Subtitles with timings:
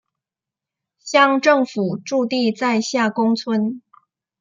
[0.97, 3.83] 乡政府驻地在下宫村。